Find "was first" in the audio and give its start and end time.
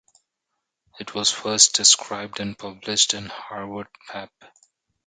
1.13-1.75